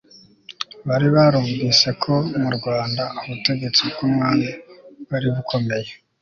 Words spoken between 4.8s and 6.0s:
bwari bukomeye